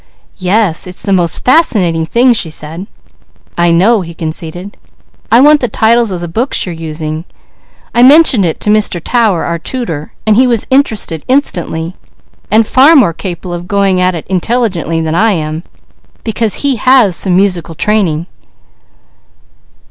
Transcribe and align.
"Yes. 0.39 0.87
It's 0.87 1.03
the 1.03 1.13
most 1.13 1.45
fascinating 1.45 2.07
thing," 2.07 2.33
she 2.33 2.49
said. 2.49 2.87
"I 3.55 3.69
know," 3.69 4.01
he 4.01 4.15
conceded. 4.15 4.75
"I 5.31 5.39
want 5.41 5.61
the 5.61 5.67
titles 5.67 6.11
of 6.11 6.21
the 6.21 6.27
books 6.27 6.65
you're 6.65 6.73
using. 6.73 7.23
I 7.93 8.01
mentioned 8.01 8.43
it 8.43 8.59
to 8.61 8.71
Mr. 8.71 8.99
Tower, 8.99 9.43
our 9.45 9.59
tutor, 9.59 10.13
and 10.25 10.35
he 10.35 10.47
was 10.47 10.65
interested 10.71 11.23
instantly, 11.27 11.95
and 12.49 12.65
far 12.65 12.95
more 12.95 13.13
capable 13.13 13.53
of 13.53 13.67
going 13.67 14.01
at 14.01 14.15
it 14.15 14.25
intelligently 14.25 15.01
than 15.01 15.13
I 15.13 15.33
am, 15.33 15.63
because 16.23 16.63
he 16.65 16.77
has 16.77 17.15
some 17.15 17.35
musical 17.35 17.75
training. 17.75 18.25